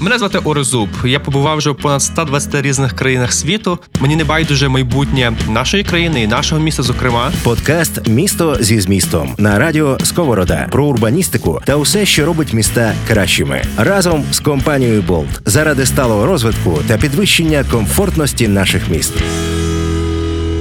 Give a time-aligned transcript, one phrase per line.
[0.00, 0.88] Мене звати Орезуб.
[1.04, 3.78] Я побував вже в понад 120 різних країнах світу.
[4.00, 6.82] Мені не байдуже майбутнє нашої країни і нашого міста.
[6.82, 12.94] Зокрема, Подкаст Місто зі змістом на радіо Сковорода про урбаністику та усе, що робить міста
[13.08, 19.12] кращими, разом з компанією Болт заради сталого розвитку та підвищення комфортності наших міст.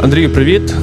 [0.03, 0.75] Андрію, привіт.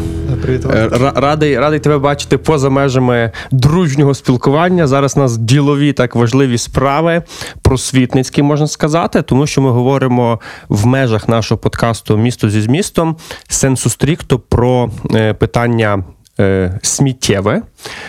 [0.42, 0.66] Привіт.
[0.74, 4.86] Е, Радий, радий тебе бачити поза межами дружнього спілкування.
[4.86, 7.22] Зараз у нас ділові так важливі справи,
[7.62, 13.16] просвітницькі, можна сказати, тому що ми говоримо в межах нашого подкасту Місто зі змістом
[13.48, 16.04] сенсу стрікто про е, питання.
[16.40, 17.62] е, Сміттєве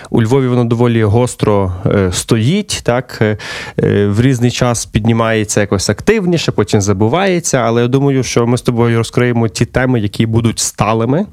[0.09, 3.37] у Львові воно доволі гостро е, стоїть, так е,
[3.83, 7.57] е, в різний час піднімається якось активніше, потім забувається.
[7.57, 11.25] Але я думаю, що ми з тобою розкриємо ті теми, які будуть сталими,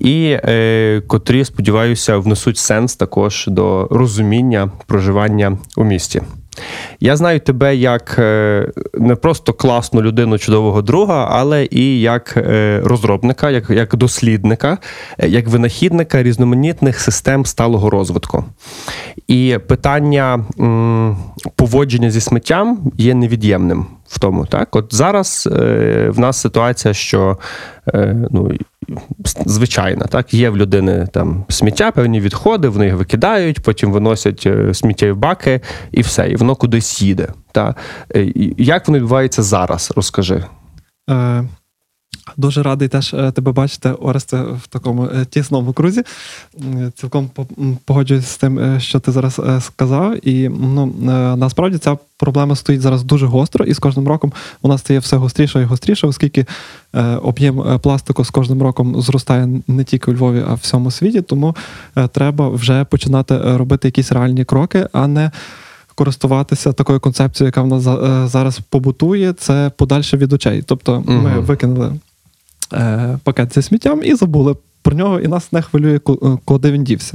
[0.00, 6.22] і е, котрі, сподіваюся, внесуть сенс також до розуміння проживання у місті.
[7.00, 8.18] Я знаю тебе як
[8.94, 12.38] не просто класну людину, чудового друга, але і як
[12.84, 14.78] розробника, як, як дослідника,
[15.18, 18.44] як винахідника різноманітних систем сталого розвитку.
[19.28, 21.16] І питання м,
[21.56, 24.46] поводження зі сміттям є невід'ємним в тому.
[24.46, 27.38] Так, от зараз е, в нас ситуація, що
[27.94, 28.52] е, ну,
[29.46, 34.74] звичайна, так, є в людини там сміття, певні відходи, вони їх викидають, потім виносять е,
[34.74, 35.60] сміттєві баки
[35.92, 37.28] і все, і воно кудись їде.
[37.52, 37.74] Та.
[38.16, 39.92] Е, Як воно відбувається зараз?
[39.96, 40.44] Розкажи.
[41.10, 41.44] Е,
[42.36, 46.02] Дуже радий теж е, тебе бачити, Оресте, в такому е, тісному крузі.
[46.94, 47.46] Цілком по-
[47.84, 50.28] погоджуюсь з тим, е, що ти зараз е, сказав.
[50.28, 54.78] І ну, е, насправді ця проблема стоїть зараз дуже гостро, і з кожним роком вона
[54.78, 56.46] стає все гостріше і гостріше, оскільки
[56.94, 60.90] е, об'єм е, пластику з кожним роком зростає не тільки у Львові, а в всьому
[60.90, 61.22] світі.
[61.22, 61.56] Тому
[61.96, 65.30] е, треба вже починати е, робити якісь реальні кроки, а не
[65.94, 70.62] користуватися такою концепцією, яка в нас е, зараз побутує, це подальше від очей.
[70.66, 71.40] Тобто ми Мгм.
[71.44, 71.92] викинули
[72.72, 76.84] е, пакет зі сміттям і забули про нього, і нас не хвилює, е, куди він
[76.84, 77.14] дівся.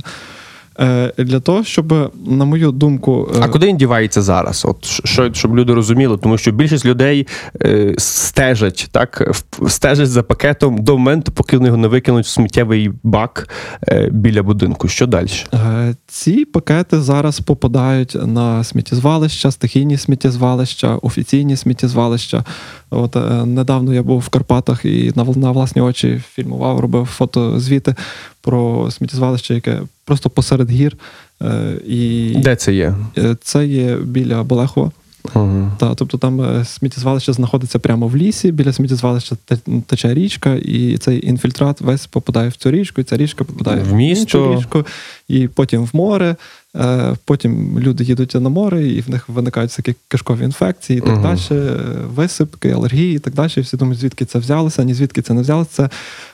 [0.79, 4.65] Е, для того, щоб, на мою думку, е, А куди він дівається зараз?
[4.65, 7.27] От що, щоб люди розуміли, тому що більшість людей
[7.61, 12.91] е, стежать, так, стежать за пакетом до моменту, поки вони його не викинуть в сміттєвий
[13.03, 13.49] бак
[13.87, 14.87] е, біля будинку.
[14.87, 15.29] Що далі?
[15.53, 22.43] Е, Ці пакети зараз попадають на сміттєзвалища, стихійні сміттєзвалища, офіційні сміттєзвалища.
[22.89, 27.95] От е, недавно я був в Карпатах і на, на власні очі фільмував, робив фотозвіти
[28.41, 30.97] про сміттєзвалище, яке просто посеред гір.
[31.41, 32.95] Е, І Де це є?
[33.17, 34.91] е, це є біля Болехова.
[35.35, 35.71] Угу.
[35.77, 41.27] Та, тобто там сміттєзвалище знаходиться прямо в лісі, біля сміттєзвалища те- тече річка, і цей
[41.29, 44.37] інфільтрат весь попадає в цю річку, і ця річка попадає В місто.
[44.37, 44.85] іншу річку,
[45.27, 46.35] і потім в море.
[46.79, 51.13] Е, Потім люди їдуть на море, і в них виникають всякі кишкові інфекції, і так
[51.13, 51.21] Мгм.
[51.21, 51.75] далі, е,
[52.15, 53.51] висипки, алергії, і так далі.
[53.57, 55.69] Всі думають, звідки це взялося, ні звідки це не взялося.
[55.71, 55.89] Це,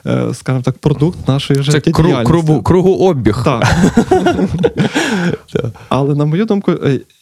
[0.06, 3.44] е, скажімо так, продукт нашої Це кру, кругу, кругообіг.
[3.44, 3.66] Так.
[5.90, 6.72] Але на мою думку,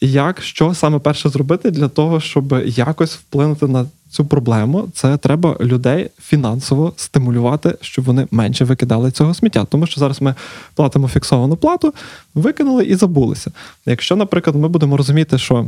[0.00, 5.56] як що саме перше зробити для того, щоб якось вплинути на цю проблему, це треба
[5.60, 9.64] людей фінансово стимулювати, щоб вони менше викидали цього сміття.
[9.64, 10.34] Тому що зараз ми
[10.74, 11.94] платимо фіксовану плату,
[12.34, 13.50] викинули і забулися.
[13.86, 15.66] Якщо, наприклад, ми будемо розуміти, що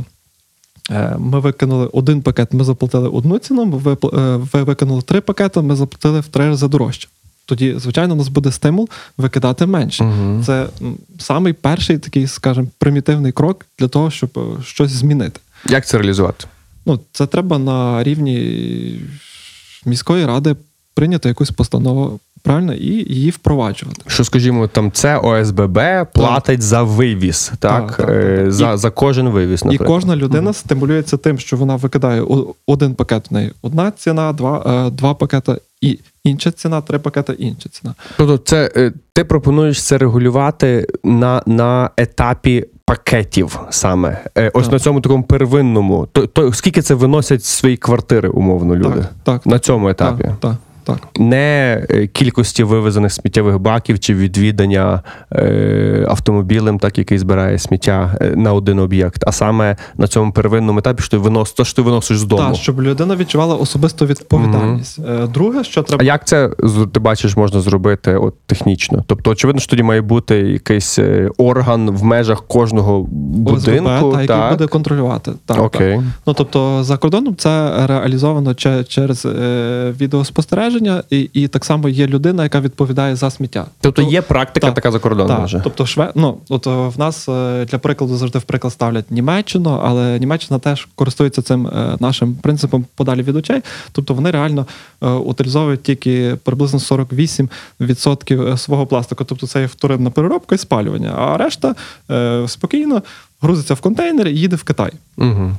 [0.91, 5.21] е, ми викинули один пакет, ми заплатили одну ціну, ви, пл- е, ви викинули три
[5.21, 7.07] пакети, ми заплатили в три рази дорожче.
[7.45, 10.03] Тоді, звичайно, у нас буде стимул викидати менше.
[10.03, 10.43] Мгм.
[10.45, 10.67] Це
[11.19, 15.39] самий перший такий, скажімо, примітивний крок для того, щоб е, щось змінити.
[15.69, 16.45] Як це реалізувати?
[16.85, 18.99] Ну, це треба на рівні
[19.85, 20.55] міської ради
[20.93, 24.01] прийняти якусь постанову правильно і її впроваджувати.
[24.07, 25.79] Що, скажімо, там це ОСББ
[26.13, 27.87] платить за вивіз, так?
[27.87, 28.51] Так, так, Е, так.
[28.51, 32.23] За, І- за кожен вивіз, І кожна людина стимулюється тим, що вона викидає
[32.67, 37.33] один пакет в неї одна ціна, два, е, два пакети і інша ціна, три пакети
[37.33, 37.93] інша ціна.
[38.17, 44.23] Тобто, це е, ти пропонуєш це регулювати на, на етапі пакетів саме.
[44.37, 44.73] Е, Ось Так.
[44.73, 46.07] на цьому такому первинному.
[46.11, 48.99] То, то скільки це виносять з свої квартири, умовно, люди?
[49.01, 50.23] Так, так, На цьому етапі.
[50.23, 50.97] так, так, так.
[51.19, 55.01] Не е, кількості вивезених сміттєвих баків чи відвідання
[55.31, 60.79] е, автомобілем, так який збирає сміття е, на один об'єкт, а саме на цьому первинному
[60.79, 62.41] етапі, що ти винос, то, що ти виносиш з дому.
[62.41, 64.99] Так, щоб людина відчувала особисту відповідальність.
[64.99, 66.49] Е, Друге, що А як це
[66.93, 69.03] ти бачиш можна зробити от технічно?
[69.07, 70.99] Тобто, очевидно, що тоді має бути якийсь
[71.37, 73.89] орган в межах кожного будинку.
[73.89, 74.51] ОСББ, та, який так?
[74.51, 75.31] буде контролювати.
[75.45, 75.95] Так, Окей.
[75.95, 76.03] Так.
[76.27, 80.74] Ну тобто за кордоном це реалізовано че- через е, відеоспостереження.
[80.75, 83.65] Відвантаження, і, і так само є людина, яка відповідає за сміття.
[83.81, 85.61] Тобто є практика так, така за кордоном Так, вже.
[85.63, 86.11] тобто шве...
[86.15, 90.59] ну, от е, в нас е, для прикладу завжди в приклад ставлять Німеччину, але Німеччина
[90.59, 93.61] теж користується цим е, нашим принципом подалі від очей.
[93.91, 94.65] Тобто вони реально
[95.01, 99.23] утилізовують тільки приблизно 48% е, свого пластику.
[99.23, 101.13] Тобто це є вторинна переробка і спалювання.
[101.17, 101.75] А решта
[102.47, 103.01] спокійно
[103.41, 104.91] грузиться в контейнер і їде в Китай.
[105.17, 105.51] Угу.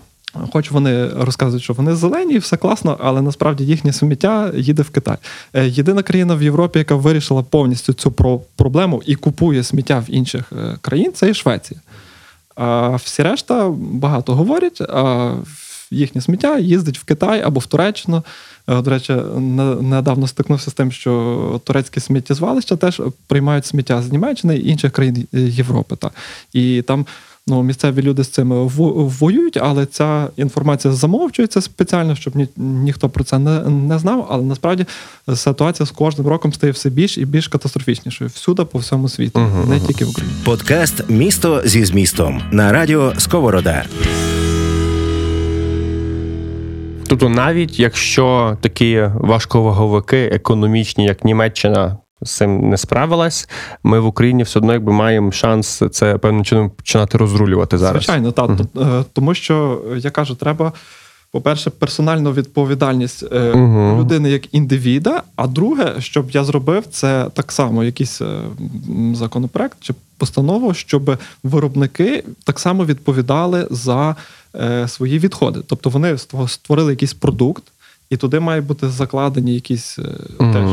[0.53, 5.17] Хоч вони розказують, що вони зелені, все класно, але насправді їхнє сміття їде в Китай.
[5.55, 10.11] Е, Єдина країна в Європі, яка вирішила повністю цю про- проблему і купує сміття в
[10.15, 11.81] інших е, країн, це є Швеція.
[12.55, 15.33] А всі решта багато говорять, а
[15.91, 18.23] їхнє сміття їздить в Китай або в Туреччину.
[18.69, 19.12] Е, До речі,
[19.81, 25.27] недавно стикнувся з тим, що турецькі сміттєзвалища теж приймають сміття з Німеччини і інших країн
[25.33, 25.97] Європи.
[25.97, 26.12] Так.
[26.53, 27.06] І там
[27.49, 33.09] ну, місцеві люди з цим во- воюють, але ця інформація замовчується спеціально, щоб ні, ніхто
[33.09, 34.27] про це не, не знав.
[34.31, 34.85] Але насправді
[35.35, 39.69] ситуація з кожним роком стає все більш і більш катастрофічнішою всюди по всьому світу, Мгм,
[39.69, 39.87] не мгм.
[39.87, 40.37] тільки в Україні.
[40.45, 43.85] Подкаст Місто зі змістом на радіо Сковорода.
[47.09, 53.49] Тобто, навіть якщо такі важковаговики економічні, як Німеччина, з цим не справилась,
[53.83, 58.03] ми в Україні все одно якби маємо шанс це певним чином починати розрулювати зараз.
[58.05, 58.51] Звичайно, так.
[58.57, 60.73] Т- е, Тому що я кажу, треба,
[61.33, 63.99] по-перше, персональну відповідальність Мгм.
[64.01, 65.23] людини як індивіда.
[65.37, 68.27] А друге, щоб я зробив, це так само якийсь е,
[69.15, 74.17] законопроект чи постанову, щоб виробники так само відповідали за
[74.87, 75.61] свої відходи.
[75.67, 77.62] Тобто вони ство- створили якийсь продукт,
[78.11, 80.03] і туди має бути закладені якісь е,
[80.39, 80.71] теж.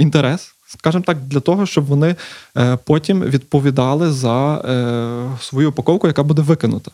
[0.00, 2.16] Інтерес, скажімо так, для того, щоб вони
[2.56, 6.90] е, потім відповідали за е, свою упаковку, яка буде викинута.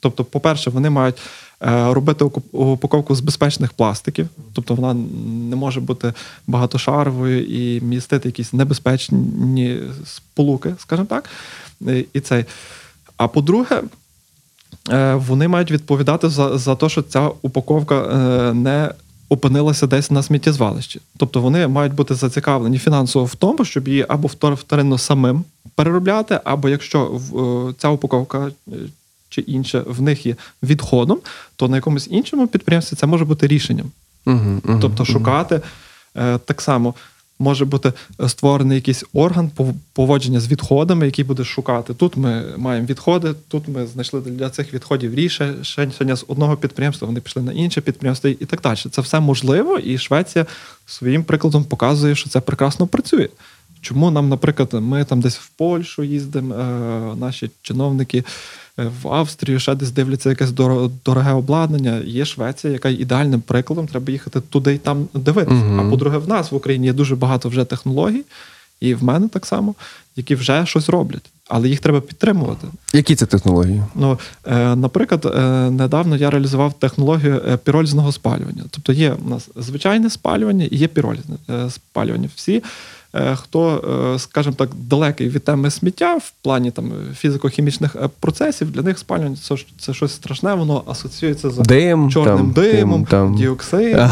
[0.00, 1.16] Тобто, по-перше, вони мають
[1.62, 4.94] е, робити упаковку з безпечних пластиків, тобто вона
[5.50, 6.12] не може бути
[6.46, 11.28] багатошаровою і містити якісь небезпечні сполуки, скажімо так.
[12.12, 12.44] І цей.
[13.16, 13.82] А по-друге,
[15.14, 18.02] вони мають відповідати за, за те, що ця упаковка
[18.54, 18.90] не
[19.30, 21.00] опинилася десь на сміттєзвалищі.
[21.16, 25.44] Тобто вони мають бути зацікавлені фінансово в тому, щоб її або втор- вторинно самим
[25.74, 27.20] переробляти, або якщо
[27.70, 28.72] е, ця упаковка е,
[29.28, 31.18] чи інше в них є відходом,
[31.56, 33.90] то на якомусь іншому підприємстві це може бути рішенням.
[34.26, 35.60] Угу, угу, Тобто шукати
[36.16, 36.94] е, так само.
[37.42, 37.92] Може бути
[38.28, 41.94] створений якийсь орган пов- поводження з відходами, який буде шукати.
[41.94, 47.20] Тут ми маємо відходи, тут ми знайшли для цих відходів рішення з одного підприємства, вони
[47.20, 48.76] пішли на інше підприємство і так далі.
[48.90, 50.46] Це все можливо, і Швеція
[50.86, 53.28] своїм прикладом показує, що це прекрасно працює.
[53.80, 58.24] Чому нам, наприклад, ми там десь в Польщу їздимо, е, наші чиновники
[58.78, 60.50] е, в Австрію ще десь дивляться якесь
[61.04, 62.00] дороге обладнання.
[62.04, 63.86] Є Швеція, яка є ідеальним прикладом.
[63.86, 65.56] Треба їхати туди і там дивитися.
[65.56, 65.80] Мгм.
[65.80, 68.24] А по-друге, в нас в Україні є дуже багато вже технологій,
[68.80, 69.74] і в мене так само,
[70.16, 72.66] які вже щось роблять, але їх треба підтримувати.
[72.92, 73.82] Які це технології?
[73.94, 78.64] Ну, е, наприклад, е, недавно я реалізував технологію е, піролізного спалювання.
[78.70, 82.28] Тобто є у нас звичайне спалювання і є піролізне е, спалювання.
[82.34, 82.62] Всі,
[83.34, 83.84] хто,
[84.14, 86.92] е, скажімо так, далекий від теми сміття в плані там
[87.24, 92.36] фізико-хімічних е, процесів, для них спалювання це, це щось страшне, воно асоціюється з Дим, чорним
[92.36, 93.36] там, димом, там.
[93.36, 94.08] діоксидом,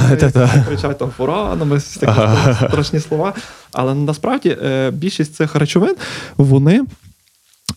[0.67, 2.55] кричать там фуранами, такі Ага.
[2.69, 3.35] страшні слова.
[3.73, 5.97] Але насправді е, більшість цих речовин
[6.37, 6.85] вони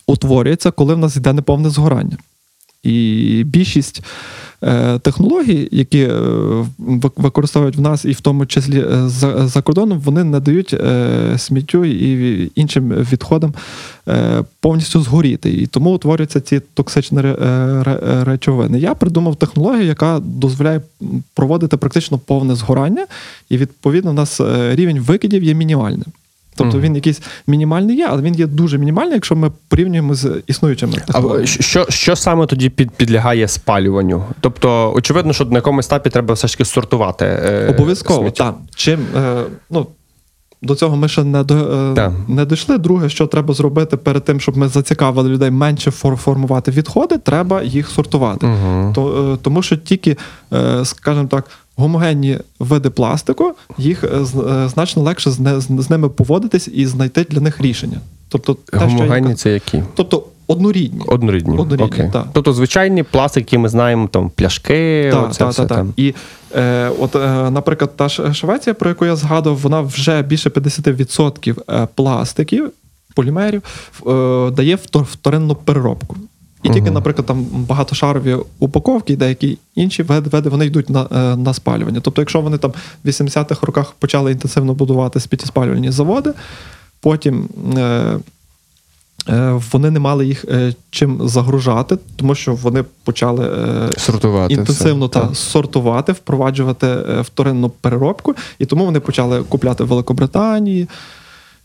[0.06, 2.16] утворюються, коли в нас йде неповне згорання.
[2.82, 4.02] І більшість
[4.62, 6.18] е, технологій, які е,
[7.16, 10.76] використовують в нас, і в тому числі е, за, за кордоном, вони не дають
[11.36, 13.54] сміттю і іншим відходам
[14.60, 15.52] повністю згоріти.
[15.52, 18.78] І тому утворюються ці токсичні ре- речовини.
[18.78, 20.80] Я придумав технологію, яка дозволяє
[21.34, 23.06] проводити практично повне згорання,
[23.48, 24.40] і відповідно в нас
[24.72, 26.06] рівень викидів є мінімальним.
[26.56, 30.92] Тобто він якийсь мінімальний є, але він є дуже мінімальний, якщо ми порівнюємо з існуючими
[31.08, 34.24] А що, що саме тоді під, підлягає спалюванню?
[34.40, 37.24] Тобто, очевидно, що на якомусь етапі треба все ж таки сортувати.
[37.24, 38.54] е, Обов'язково, так.
[38.74, 39.86] Чим, е, ну,
[40.62, 42.12] до цього ми ще не, до, да.
[42.28, 42.78] Не дійшли.
[42.78, 47.62] Друге, що треба зробити перед тим, щоб ми зацікавили людей менше фор- формувати відходи, треба
[47.62, 48.46] їх сортувати.
[48.46, 48.92] Угу.
[48.94, 50.16] То, е, тому що тільки,
[50.52, 51.44] е, скажімо так,
[51.76, 54.08] гомогенні види пластику, їх е,
[54.50, 58.00] е, значно легше з, не- з, з ними поводитись і знайти для них рішення.
[58.28, 59.82] Тобто, те, що я це які?
[59.94, 61.04] тобто однорідні.
[61.06, 61.58] Однорідні.
[61.58, 62.10] Однорідні, Окей.
[62.12, 62.26] так.
[62.32, 65.92] Тобто звичайні пластик, які ми знаємо, там пляшки, Так, оце так, все так, там.
[65.96, 66.14] І
[66.56, 71.88] е, от, е, наприклад, та Швеція, про яку я згадував, вона вже більше 50% е,
[71.94, 72.70] пластиків,
[73.14, 73.62] полімерів
[74.06, 76.16] е, дає вторинну переробку.
[76.62, 76.94] І тільки, Мгм.
[76.94, 82.00] наприклад, там багатошарові упаковки і деякі інші види вони йдуть на, е, на спалювання.
[82.00, 82.72] Тобто, якщо вони там
[83.04, 86.32] в 80-х роках почали інтенсивно будувати сміттєспалювальні заводи,
[87.00, 87.48] потім.
[87.78, 88.18] Е,
[89.72, 94.54] Вони не мали їх е, чим загружати, тому що вони почали е, Сортувати.
[94.54, 95.20] інтенсивно все.
[95.20, 100.88] та сортувати, впроваджувати е, вторинну переробку, і тому вони почали купляти в Великобританії.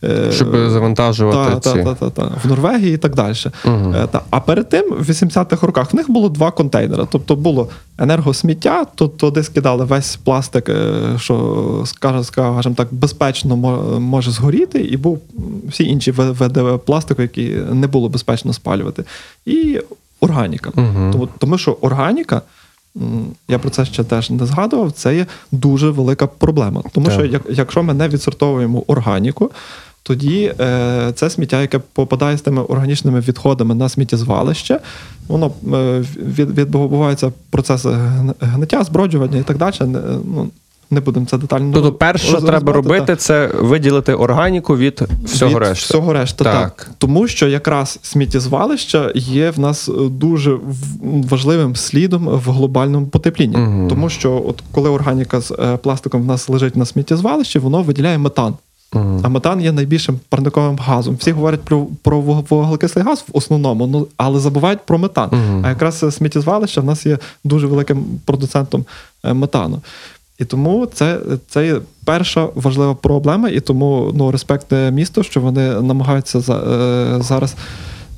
[0.03, 1.83] Е, Щоб завантажувати та, ці.
[1.83, 3.35] та, та, та, та, в Норвегії і так далі.
[3.65, 4.21] Е, Та.
[4.29, 7.07] А перед тим, в 80-х роках, в них було два контейнери.
[7.11, 13.57] Тобто було енергосміття, тут туди скидали весь пластик, е, що, скажем так, безпечно
[13.99, 15.19] може згоріти, і був
[15.67, 19.03] всі інші ви- види пластику, які не було безпечно спалювати.
[19.45, 19.81] І
[20.21, 20.71] органіка.
[20.75, 21.11] Мгм.
[21.11, 22.41] Тому, тому що органіка.
[23.47, 24.91] Я про це ще теж не згадував.
[24.91, 26.81] Це є дуже велика проблема.
[26.91, 27.13] Тому Так.
[27.15, 29.51] що як, якщо ми не відсортовуємо органіку,
[30.07, 34.79] тоді е, це сміття, яке попадає з тими органічними відходами на сміттєзвалище,
[35.27, 37.89] воно е, від, відбуваються процеси
[38.39, 39.75] гниття, зброджування і так далі.
[39.81, 40.49] Ну,
[40.91, 41.73] не будемо це детально.
[41.73, 45.85] Тобто, перше, що треба робити, це виділити органіку від всього від решти.
[45.85, 46.53] Всього решти, так.
[46.53, 46.91] Так.
[46.97, 50.57] Тому що якраз сміттєзвалища є в нас дуже
[51.03, 53.57] важливим слідом в глобальному потеплінні.
[53.57, 53.87] Мгм.
[53.89, 58.17] Тому що, от коли органіка з е, пластиком в нас лежить на сміттєзвалищі, воно виділяє
[58.17, 58.53] метан.
[58.93, 59.19] Мгм.
[59.23, 61.15] А метан є найбільшим парниковим газом.
[61.15, 65.29] Всі говорять про, про вуглекислий газ в основному, ну але забувають про метан.
[65.29, 65.61] Mm.
[65.65, 68.85] А якраз сміттєзвалище в нас є дуже великим продуцентом
[69.23, 69.81] е, метану.
[70.39, 71.75] І тому це, це є
[72.05, 77.55] перша важлива проблема, і тому ну, респект е, місту, що вони намагаються за, е, зараз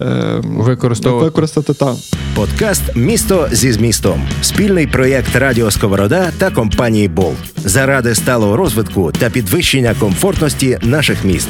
[0.01, 1.25] е, Використовувати.
[1.25, 1.95] використати та.
[2.35, 9.29] Подкаст Місто зі змістом спільний проєкт Радіо Сковорода та компанії Болт заради сталого розвитку та
[9.29, 11.49] підвищення комфортності наших міст.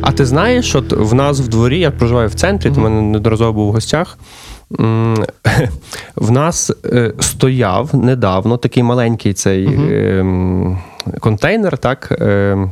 [0.00, 3.02] А ти знаєш, от в нас в дворі, я проживаю в центрі, ти в мене
[3.02, 4.18] неодноразово був в гостях.
[6.16, 10.78] В нас е, стояв недавно такий маленький цей м,
[11.20, 12.70] контейнер, так, е, е,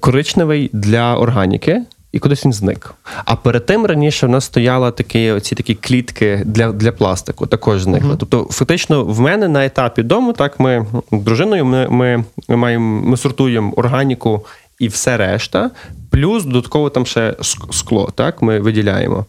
[0.00, 1.82] коричневий для органіки.
[2.12, 2.94] І кудись він зник.
[3.24, 7.82] А перед тим раніше в нас стояли такі оці такі клітки для, для пластику, також
[7.82, 8.16] зникли.
[8.18, 13.00] Тобто, фактично, в мене на етапі дому, так, ми з дружиною ми, ми, ми маємо
[13.08, 14.46] ми сортуємо органіку
[14.78, 15.70] і все решта,
[16.10, 17.34] плюс додатково там ще
[17.70, 19.24] скло, так, ми виділяємо.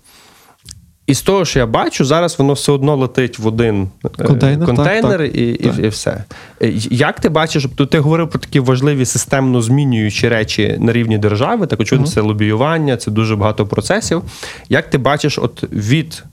[1.07, 4.67] І з того, що я бачу, зараз воно все одно летить в один е, Контейнер,
[4.67, 5.35] так, контейнер так.
[5.35, 6.23] І, і, все.
[6.61, 11.67] Е, Як ти бачиш, ти говорив про такі важливі системно змінюючі речі на рівні держави,
[11.67, 14.21] так очевидно, це лобіювання, це дуже багато процесів.
[14.69, 16.23] Як ти бачиш, от від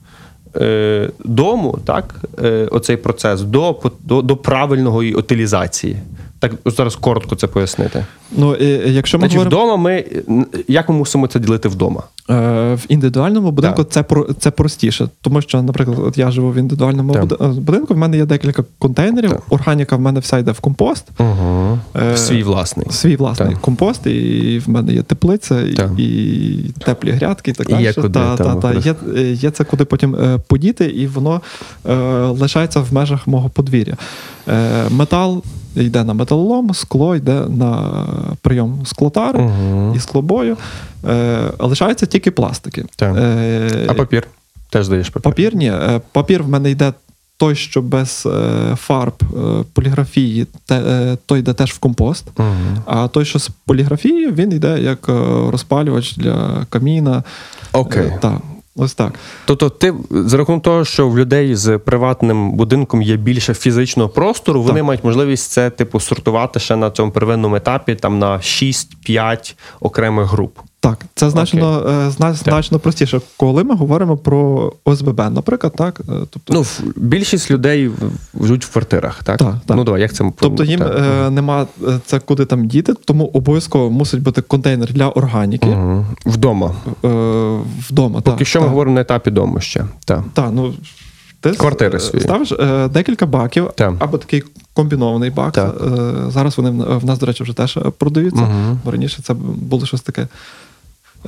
[0.55, 5.97] е, дому, так, е, оцей процес до, до, до правильної утилізації?
[6.39, 8.05] Так зараз коротко це пояснити.
[8.31, 10.05] Ну, якщо ми Значить, говоримо вдома ми
[10.67, 12.03] як ми мусимо це ділити вдома?
[12.29, 12.33] Е,
[12.73, 17.13] В індивідуальному будинку це про це простіше, тому що, наприклад, от я живу в індивідуальному
[17.13, 17.41] Так.
[17.41, 17.93] е, будинку.
[17.93, 19.29] В мене є декілька контейнерів.
[19.29, 19.41] Так.
[19.49, 21.05] Органіка в мене вся йде в компост.
[21.19, 21.79] Угу.
[21.95, 22.87] Е, Свій власний.
[22.89, 23.61] Свій власний Так.
[23.61, 27.83] компост, і в мене є теплиця, і, і теплі грядки, і так далі.
[27.83, 31.41] є куди та, та, та, є, е, є це куди потім е, подіти, і воно
[31.89, 31.93] е,
[32.25, 33.97] лишається в межах мого подвір'я.
[34.47, 35.43] Е, метал
[35.75, 37.91] йде на металолом, скло йде на
[38.41, 39.93] прийом склотару Угу.
[39.95, 40.57] і склобою.
[41.09, 42.85] Е, лишаються тільки пластики.
[42.95, 43.15] Так.
[43.17, 44.27] Е, А папір?
[44.69, 45.21] Теж даєш папір?
[45.23, 45.67] Папір ні.
[45.71, 46.93] Е, Папір в мене йде
[47.37, 50.47] той, що без е, фарб, е, поліграфії,
[51.25, 52.25] той йде теж в компост.
[52.37, 52.47] Угу.
[52.85, 55.07] А той, що з поліграфією, він йде як
[55.49, 57.23] розпалювач для каміна.
[57.73, 58.11] Окей.
[58.21, 58.37] Так,
[58.75, 59.13] ось так.
[59.45, 64.61] Тобто, ти за рахунок того, що в людей з приватним будинком є більше фізичного простору,
[64.63, 64.87] вони Так.
[64.87, 70.59] мають можливість це типу сортувати ще на цьому первинному етапі, там на 6-5 окремих груп.
[70.85, 75.99] Так, це значно, е, зна- значно простіше, коли ми говоримо про ОСББ, наприклад, так.
[76.09, 76.65] е, Тобто, Ну,
[76.95, 77.91] більшість людей
[78.41, 79.37] живуть в квартирах, так?
[79.37, 79.77] Так, так.
[79.77, 80.97] Ну давай, як це Тобто їм так.
[80.99, 81.67] е, нема
[82.05, 86.05] це куди там діти, тому обов'язково мусить бути контейнер для органіки Мгм.
[86.25, 86.75] Вдома.
[87.05, 87.07] е,
[87.89, 88.21] вдома.
[88.21, 89.85] Поки так, що ми говоримо на етапі дому ще.
[90.05, 90.23] Так.
[90.33, 90.73] Так, ну
[91.41, 92.23] ти Квартири свої.
[92.23, 93.93] ставиш е, декілька баків Так.
[93.99, 95.53] або такий комбінований бак.
[95.53, 95.75] Так.
[95.85, 98.41] Е, зараз вони в, нас, до речі, вже теж продаються.
[98.41, 98.79] Мгм.
[98.85, 100.27] Бо раніше це було щось таке.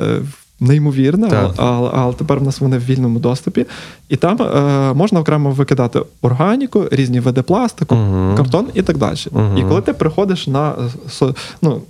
[0.02, 0.20] Е,
[0.60, 3.66] Неймовірне, але, але тепер в нас вони в вільному доступі.
[4.10, 8.36] І там е, можна окремо викидати органіку, різні види пластику, Мгм.
[8.38, 9.18] картон і так далі.
[9.32, 9.58] Мгм.
[9.58, 10.74] І коли ти приходиш на
[11.22, 11.26] е,
[11.62, 11.82] ну,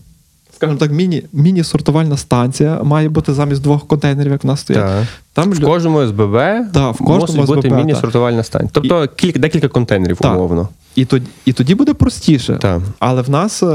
[0.55, 4.85] скажімо так, міні, міні-сортувальна станція має бути замість двох контейнерів, як в нас стоять.
[4.85, 5.05] Так.
[5.33, 6.35] Там В кожному СББ
[6.73, 8.71] Да, в кожному мусить бути міні-сортувальна станція.
[8.73, 10.33] Тобто кілька, декілька контейнерів, Так.
[10.35, 10.69] умовно.
[10.97, 12.57] І тоді, і тоді буде простіше.
[12.61, 12.81] Так.
[12.99, 13.65] Але в нас е,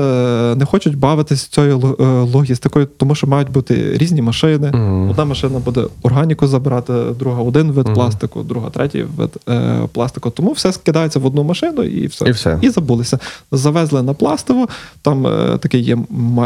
[0.57, 4.71] не хочуть бавитися цією е, логістикою, тому що мають бути різні машини.
[4.75, 5.11] Мгм.
[5.11, 10.31] Одна машина буде органіку забирати, друга один вид пластику, друга третій вид е, пластику.
[10.31, 12.29] Тому все скидається в одну машину і все.
[12.29, 12.59] І все.
[12.61, 13.19] І забулися.
[13.53, 14.69] Завезли на пластиво.
[15.03, 15.99] Там е, такий є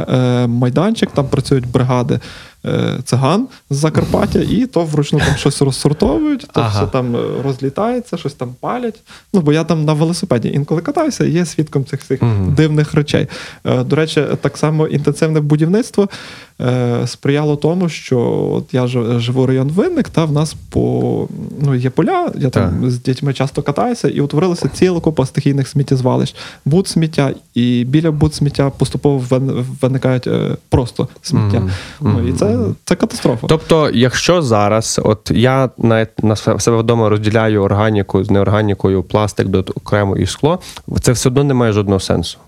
[0.09, 2.21] е, майданчик, там працюють бригади.
[2.66, 6.68] Е, Циган з Закарпаття, і то вручну там щось розсортовують, то Ага.
[6.82, 9.00] все там е, розлітається, щось там палять.
[9.35, 12.54] Ну, бо я там на велосипеді інколи катаюся, і є свідком цих всіх Мгм.
[12.54, 13.26] дивних речей.
[13.64, 16.08] Е, До речі, так само інтенсивне будівництво
[17.06, 18.18] сприяло тому, що
[18.52, 18.87] от я
[19.18, 21.28] живу район Винник, та в нас по
[21.62, 22.90] ну, є поля, я там Так.
[22.90, 26.35] з дітьми часто катаюся, і утворилася ціла купа стихійних сміттєзвалищ.
[26.64, 29.25] Бут сміття, і біля бут сміття поступово
[29.80, 30.28] виникають
[30.68, 31.58] просто сміття.
[31.61, 31.70] Мгм.
[32.00, 33.47] Ну, і це, це катастрофа.
[33.47, 39.59] Тобто, якщо зараз, от я на, на себе вдома розділяю органіку з неорганікою, пластик до
[39.61, 40.59] окремо і скло,
[41.01, 42.39] це все одно не має жодного сенсу.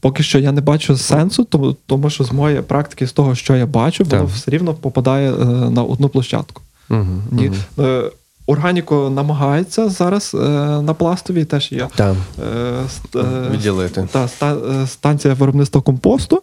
[0.00, 3.56] Поки що я не бачу сенсу, тому, тому що з моєї практики, з того, що
[3.56, 4.34] я бачу, воно Так.
[4.34, 6.62] все рівно попадає е, на одну площадку.
[6.90, 7.06] Угу.
[7.30, 8.02] Ні, е,
[8.46, 10.38] органіку намагається зараз е,
[10.82, 11.88] на пластовій теж є.
[11.94, 12.14] Так.
[12.42, 14.08] Е, ст- е, Відділити.
[14.12, 16.42] Та ста, е, станція виробництва компосту.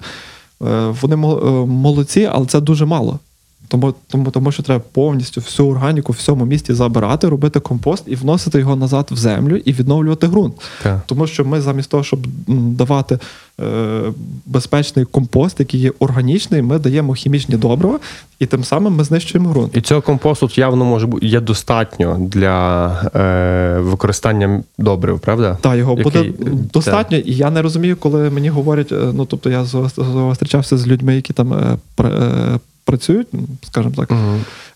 [0.68, 3.20] Е, Вони е, молодці, але це дуже мало.
[3.68, 8.16] Тому, тому, тому що треба повністю всю органіку в всьому місті забирати, робити компост і
[8.16, 10.54] вносити його назад в землю і відновлювати ґрунт.
[10.84, 11.00] Так.
[11.06, 13.20] Тому що ми замість того, щоб давати
[13.62, 14.02] е,
[14.46, 18.00] безпечний компост, який є органічний, ми даємо хімічні добрива,
[18.40, 19.78] і тим самим ми знищуємо ґрунт.
[19.78, 25.58] І цього компосту явно може бути є достатньо для е, використання добрив, правда?
[25.62, 26.34] Та його буде Який-
[26.74, 28.92] достатньо, і я не розумію, коли мені говорять.
[28.92, 33.94] е, Ну тобто я зу- зустрічався з людьми, які там е, е, працюють, ну, скажімо
[33.98, 34.12] так,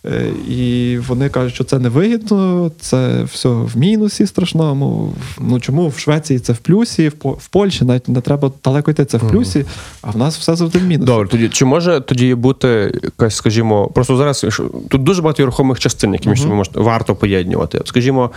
[0.05, 5.13] е, і вони кажуть, що це невигідно, це все в мінусі страшному.
[5.39, 9.05] Ну чому в Швеції це в плюсі, в, По- Польщі навіть не треба далеко йти,
[9.05, 9.65] це в плюсі,
[10.01, 11.05] а в нас все завжди в мінусі.
[11.05, 14.45] Добре, тоді чи може тоді бути якась, скажімо, просто зараз
[14.89, 17.81] тут дуже багато рухомих частин, які між собою можна варто поєднувати.
[17.85, 18.31] Скажімо,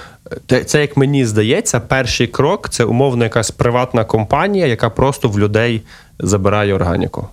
[0.66, 5.82] це як мені здається, перший крок це умовно якась приватна компанія, яка просто в людей
[6.18, 7.28] забирає органіку.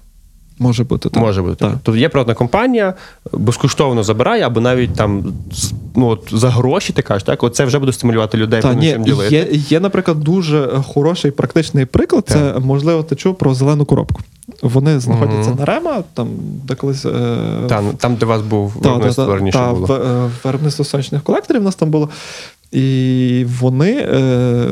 [0.59, 1.24] Може бути так.
[1.24, 1.55] Може бути.
[1.55, 1.74] Так.
[1.83, 2.93] Тобто є приватна компанія,
[3.33, 5.33] безкоштовно забирає, або навіть там
[5.95, 7.43] ну, от, за гроші ти кажеш, так?
[7.43, 9.35] Оце вже буде стимулювати людей Та, ні, ділити.
[9.35, 12.24] є, є, наприклад, дуже хороший практичний приклад.
[12.27, 14.22] Це можливо ти чув про зелену коробку.
[14.63, 15.59] Вони знаходяться Мгм.
[15.59, 16.27] на Рема, там
[16.63, 17.37] де колись е,
[17.70, 19.85] Там, там, де у вас був Та, виробництво та, та, раніше та, було.
[19.85, 22.09] в- е, Виробництво сонячних колекторів у нас там було.
[22.72, 24.65] І вони е,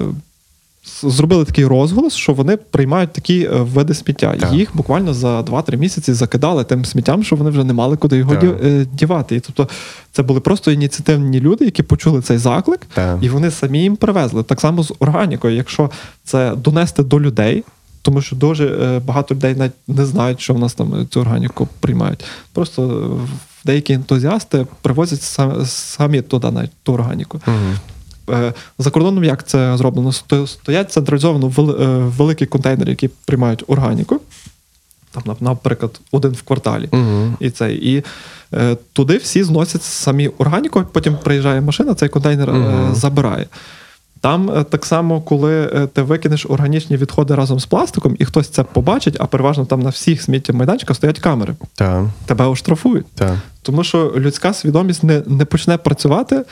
[1.03, 4.35] зробили такий розголос, що вони приймають такі е, види сміття.
[4.39, 4.53] Так.
[4.53, 8.35] Їх буквально за 2-3 місяці закидали тим сміттям, що вони вже не мали куди його
[8.35, 8.43] Так.
[8.63, 9.35] е, дівати.
[9.35, 9.69] І тобто
[10.11, 13.17] це були просто ініціативні люди, які почули цей заклик, Так.
[13.21, 14.43] і вони самі їм привезли.
[14.43, 15.55] Так само з органікою.
[15.55, 15.91] Якщо
[16.23, 17.63] це донести до людей.
[18.05, 21.67] Тому що дуже е, багато людей навіть не знають, що в нас там цю органіку
[21.79, 22.25] приймають.
[22.53, 23.11] Просто
[23.65, 25.21] деякі ентузіасти привозять
[25.65, 27.41] самі туди навіть ту органіку.
[27.45, 27.77] Мгм.
[28.29, 30.11] Е, За кордоном як це зроблено?
[30.45, 34.21] Стоять централізовано е, великі контейнери, які приймають органіку.
[35.11, 36.89] Там, наприклад, один в кварталі.
[36.91, 37.37] Мгм.
[37.39, 37.89] І цей.
[37.95, 38.03] І
[38.53, 43.47] е, туди всі зносять самі органіку, потім приїжджає машина, цей контейнер е, забирає.
[44.23, 48.49] Там е, так само, коли е, ти викинеш органічні відходи разом з пластиком, і хтось
[48.49, 51.55] це побачить, а переважно там на всіх сміттємайданчиках стоять камери.
[51.75, 53.05] Так, Тебе оштрафують.
[53.15, 56.43] так, Тому що людська свідомість не, не почне працювати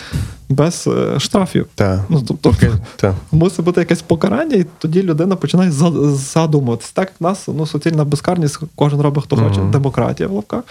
[0.50, 1.66] без е, штрафів.
[1.76, 2.00] так.
[2.10, 3.16] Ну, тобто, Поки- так.
[3.32, 6.92] мусить бути якесь покарання, і тоді людина починає за- задумуватись.
[6.92, 9.72] Так, в нас ну, суцільна безкарність, кожен робить, хто хоче, Мгм.
[9.72, 10.64] демократія в лавках.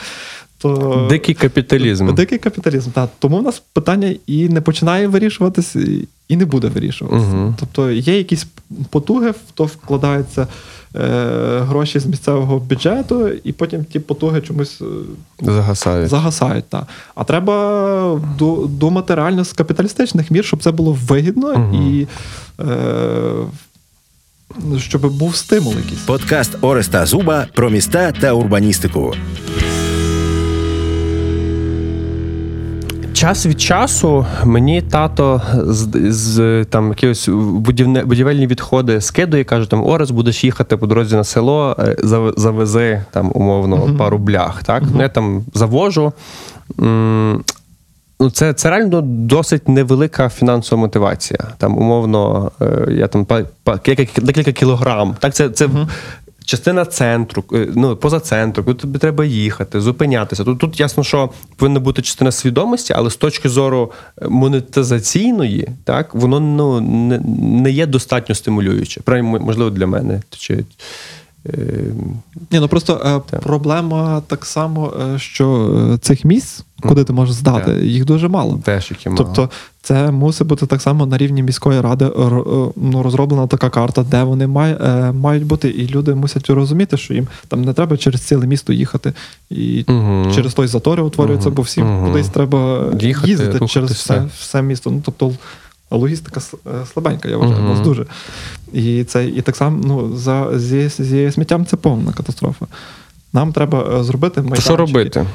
[0.62, 1.06] То...
[1.10, 2.14] Дикий капіталізм.
[2.14, 3.10] Дикий капіталізм, так.
[3.18, 7.26] Тому в нас питання і не починає вирішуватись, і- не буде вирішуватися.
[7.26, 7.56] Мгм.
[7.60, 8.46] Тобто є якісь
[8.90, 10.46] потуги, в то вкладаються
[10.96, 14.84] е, гроші з місцевого бюджету, і потім ті потуги чомусь е,
[15.42, 16.08] Загасають.
[16.10, 16.64] загасають.
[16.68, 16.86] Та.
[17.14, 18.20] А треба
[18.68, 21.74] думати реально з капіталістичних мір, щоб це було вигідно Мгм.
[21.74, 22.06] і
[22.60, 22.66] е,
[24.78, 26.00] щоб був стимул якийсь.
[26.00, 29.14] Подкаст Ореста Зуба про міста та урбаністику.
[33.20, 39.86] Час від часу мені тато з, з там якісь будівне, будівельні відходи скидує, каже, там
[39.86, 44.62] Орес, будеш їхати по дорозі на село, е, зав- завези там умовно пару блях.
[44.62, 44.82] Так?
[44.94, 46.12] Ну, я там завожу.
[48.20, 51.40] Ну, це, це реально досить невелика фінансова мотивація.
[51.58, 53.26] Там, умовно, е, я там
[54.22, 55.16] декілька кілограм.
[55.18, 55.68] Так, це, це
[56.50, 60.44] частина центру, е, ну поза центру, куди тобі треба їхати, зупинятися.
[60.44, 63.92] Тут тут ясно, що повинна бути частина свідомості, але з точки зору
[64.28, 67.18] монетизаційної, так воно ну не,
[67.62, 69.00] не є достатньо стимулююче.
[69.00, 70.22] Правильно, можливо, для мене.
[70.30, 70.64] Чи, е,
[72.50, 73.40] Ні, ну просто е, Так.
[73.40, 77.82] проблема так само, е, що е, цих місць, куди ти можеш здати, Так.
[77.84, 78.60] їх дуже мало.
[78.64, 79.18] теж які мало.
[79.24, 79.50] Тобто,
[79.82, 82.10] це мусить бути так само на рівні міської ради
[82.76, 84.46] ну, розроблена така карта, де вони
[85.12, 89.12] мають бути, і люди мусять розуміти, що їм там не треба через ціле місто їхати
[89.50, 90.32] і Мгм.
[90.34, 91.56] через той затори утворюються, Мгм.
[91.56, 92.06] бо всім Мгм.
[92.06, 94.90] кудись треба Їхати, їздити через все, все місто.
[94.90, 95.32] Ну тобто
[95.90, 98.06] логістика е, слабенька, я вважаю, нас дуже.
[98.72, 102.66] І це і так само ну, за зі, зі сміттям це повна катастрофа.
[103.32, 104.64] Нам треба е, зробити майданчики.
[104.64, 105.26] що робити?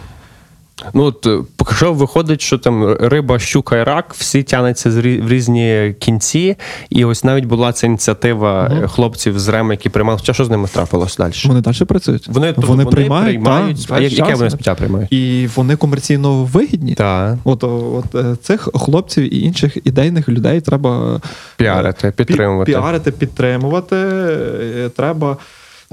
[0.93, 5.29] Ну, от, е, поки що виходить, що там риба, щука і рак, всі тянуться в
[5.29, 6.55] різні кінці.
[6.89, 10.17] І ось навіть була ця ініціатива е, хлопців з Реми, які приймали.
[10.19, 11.33] Хоча що з ними трапилось далі?
[11.45, 12.27] Вони далі працюють.
[12.27, 15.13] Вони, тобто, вони приймають, приймають та, а яке вони сміття приймають?
[15.13, 16.95] І вони комерційно вигідні.
[16.95, 21.21] Так, От, от е, цих хлопців і інших ідейних людей треба
[21.57, 22.71] піарити, підтримувати.
[22.71, 23.95] піарити, підтримувати.
[24.95, 25.37] Треба,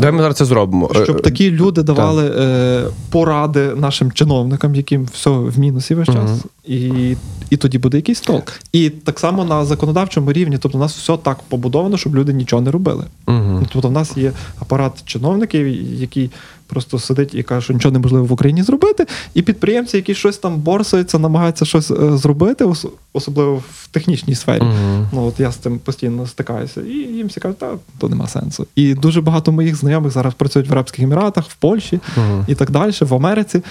[0.02, 0.90] Давай ми зараз це зробимо.
[0.96, 6.44] Е, щоб такі люди давали е, поради нашим чиновникам, яким все в мінусі весь час.
[6.64, 7.16] І,
[7.50, 8.52] і тоді буде якийсь толк.
[8.72, 12.62] І так само на законодавчому рівні, тобто у нас все так побудовано, щоб люди нічого
[12.62, 13.04] не робили.
[13.26, 13.66] Мгм.
[13.72, 15.66] Тобто в нас є апарат чиновників,
[16.00, 16.30] який
[16.66, 20.56] просто сидить і каже, що нічого неможливо в Україні зробити, і підприємці, які щось там
[20.60, 24.62] борсуються, намагаються щось е, зробити, ос- особливо в технічній сфері.
[24.62, 25.08] Мгм.
[25.12, 28.66] Ну от я з цим постійно стикаюся, і їм всі кажуть, та то нема сенсу.
[28.76, 32.44] І дуже багато моїх знайомих зараз працюють в Арабських Еміратах, в Польщі Мгм.
[32.48, 33.62] і так далі, в Америці.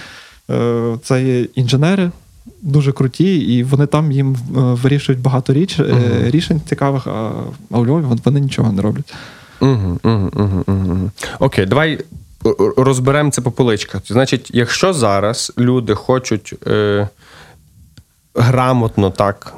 [0.50, 2.10] Е, Це є інженери.
[2.62, 6.30] Дуже круті, і вони там їм е, вирішують багато річ, е, Мгм.
[6.30, 7.30] рішень цікавих, а,
[7.70, 9.14] а у Львові вони нічого не роблять.
[9.60, 11.10] Угу, угу, угу.
[11.38, 11.98] Окей, давай
[12.76, 14.02] розберемо це по поличках.
[14.06, 17.08] Значить, якщо зараз люди хочуть е,
[18.34, 19.54] грамотно так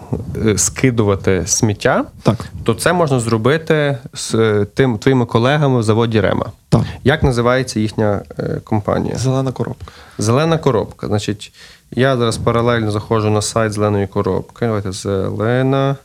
[0.46, 6.20] е, скидувати сміття, Так, то це можна зробити з е, тим твоїми колегами в заводі
[6.20, 6.46] Рема.
[6.68, 6.82] так.
[7.04, 9.16] Як називається їхня е, компанія?
[9.16, 9.86] Зелена коробка.
[10.18, 11.06] Зелена коробка.
[11.06, 11.52] Значить,
[11.94, 14.66] я зараз паралельно заходжу на сайт зеленої коробки.
[14.66, 15.96] Давайте зелена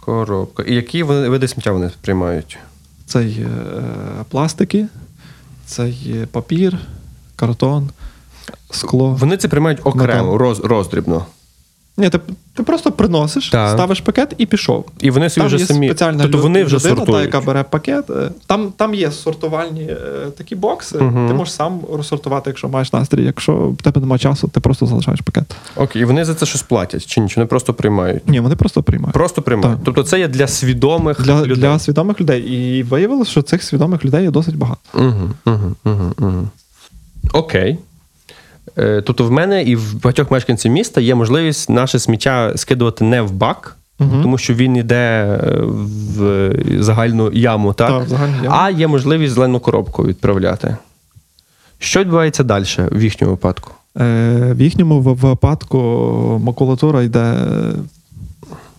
[0.00, 0.62] коробка.
[0.62, 2.58] І які види сміття вони приймають?
[3.06, 3.82] Це є е,
[4.28, 4.86] пластики,
[5.66, 6.78] це є папір,
[7.36, 7.90] картон,
[8.70, 9.16] скло.
[9.20, 11.26] Вони це приймають окремо, роз, роздрібно.
[12.00, 12.20] Ні, ти,
[12.54, 13.70] ти просто приносиш, Так.
[13.70, 14.84] ставиш пакет і пішов.
[15.00, 15.86] І вони собі Там вже є самі.
[15.88, 18.10] спеціальна Тобто вони вже людина, та, яка бере пакет.
[18.10, 19.96] Е, Там, там є сортувальні е,
[20.38, 20.98] такі бокси.
[20.98, 21.28] Мгм.
[21.28, 23.24] Ти можеш сам розсортувати, якщо маєш настрій.
[23.24, 25.56] Якщо в тебе немає часу, ти просто залишаєш пакет.
[25.76, 27.40] Окей, і вони за це щось платять чи нічого?
[27.40, 28.28] Вони просто приймають.
[28.28, 29.14] Ні, вони просто приймають.
[29.14, 29.76] Просто приймають.
[29.76, 29.84] Так.
[29.84, 31.56] Тобто це є для свідомих Для, людей.
[31.56, 32.42] для свідомих людей.
[32.42, 34.80] І виявилося, що цих свідомих людей є досить багато.
[34.94, 36.48] Угу, угу, угу, угу.
[37.32, 37.78] Окей.
[38.78, 43.22] Е, Тобто в мене і в багатьох мешканців міста є можливість наше сміття скидувати не
[43.22, 44.22] в бак, Мгм.
[44.22, 44.96] тому що він йде
[45.44, 45.56] е,
[46.16, 46.52] в
[46.82, 47.88] загальну яму, так?
[47.98, 48.56] Так, загальну яму.
[48.58, 50.76] а є можливість зелену коробку відправляти.
[51.78, 53.70] Що відбувається далі в їхньому випадку?
[54.00, 55.78] Е, В їхньому випадку
[56.44, 57.34] макулатура йде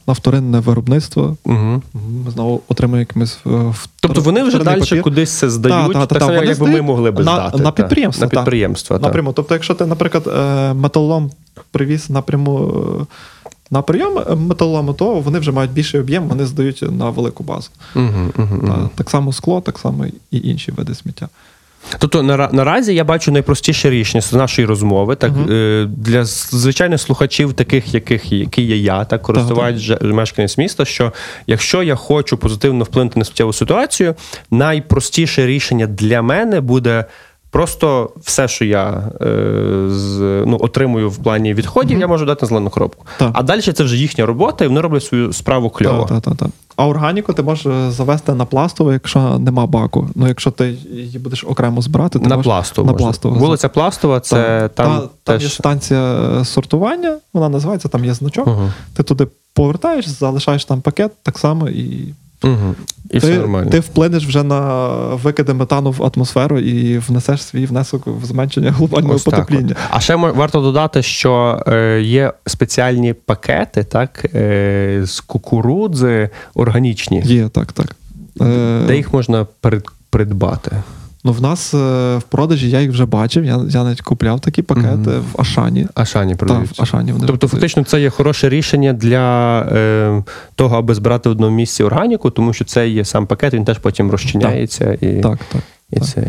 [0.08, 1.38] на вторинне виробництво.
[1.46, 1.82] Угу.
[2.26, 3.38] Ми знову отримуємо якимось.
[3.48, 5.02] е, Тобто вони вже далі папір.
[5.02, 7.34] кудись це здають, Та, та, та, так та, само, як би ми могли би на-
[7.36, 7.58] здати.
[7.58, 7.72] на та.
[7.72, 8.30] підприємства, На
[9.00, 9.02] так.
[9.02, 9.34] Напряму.
[9.34, 11.32] Тобто, якщо ти, наприклад, е, металолом
[11.72, 13.06] привіз напряму е,
[13.72, 17.70] на прийом е, металолому, то вони вже мають більший об'єм, вони здають на велику базу.
[17.96, 18.06] Угу,
[18.38, 21.30] угу, Та, Так само скло, так само і інші види сміття.
[22.00, 27.54] Тобто нара- наразі я бачу найпростіше рішення з нашої розмови, так е, для звичайних слухачів,
[27.54, 30.86] таких, яких які є я, так користувач же- мешканець міста.
[30.86, 31.14] Що
[31.48, 34.16] якщо я хочу позитивно вплинути на суттєву ситуацію,
[34.52, 37.06] найпростіше рішення для мене буде.
[37.52, 39.26] Просто все, що я е,
[39.90, 43.06] з, ну, отримую в плані відходів, я можу дати на зелену коробку.
[43.18, 43.32] Так.
[43.34, 46.06] А далі це вже їхня робота, і вони роблять свою справу кльово.
[46.10, 46.52] Та, та, та, та.
[46.76, 50.10] А органіку ти можеш е, завести на пластову, якщо нема баку.
[50.16, 52.88] Ну, якщо ти її будеш окремо збирати, ти На можеш пластову.
[52.88, 53.36] на пластову.
[53.40, 56.00] Вулиця Пластова, це Та- там та- там є станція
[56.42, 58.48] е, сортування, вона називається, там є значок.
[58.48, 58.72] Угу.
[58.94, 62.76] Ти туди повертаєш, залишаєш там пакет так само, і, Угу.
[63.12, 63.72] І все нормально.
[63.72, 69.16] ти вплинеш вже на викиди метану в атмосферу і внесеш свій внесок в зменшення глобального
[69.16, 69.72] Ось так потепління.
[69.72, 69.90] от.
[69.90, 77.50] А ще варто додати, що е, є спеціальні пакети, так, е, з кукурудзи органічні, Є,
[77.50, 77.96] так, так.
[78.42, 79.48] Е, де їх можна
[80.10, 80.72] придбати.
[81.24, 81.78] Ну, в нас е,
[82.18, 83.46] в продажі я їх вже бачив.
[83.46, 85.26] Я, я навіть купляв такі пакети Мгм.
[85.34, 85.88] в Ашані.
[85.96, 86.70] Ашані Та, в.
[86.78, 90.24] Ашані вони Тобто, фактично, це є хороше рішення для е,
[90.56, 93.78] того, аби збирати в одному місці органіку, тому що це є сам пакет, він теж
[93.78, 95.62] потім розчиняється і, Так, так.
[95.92, 96.24] І цей.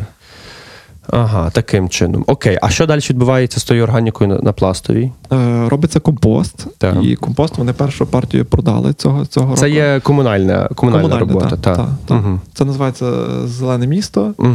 [1.10, 2.24] Ага, таким чином.
[2.26, 5.12] Окей, а що далі відбувається з тою органікою на, на пластовій?
[5.32, 6.96] Е, робиться компост, Так.
[7.02, 11.48] і компост вони першу партію продали цього, цього Це є комунальна, комунальна, Комунальне, робота.
[11.48, 11.74] та, та.
[11.76, 12.14] та, та.
[12.14, 12.40] Угу.
[12.54, 13.12] Це називається
[13.46, 14.34] Зелене місто.
[14.38, 14.50] Угу.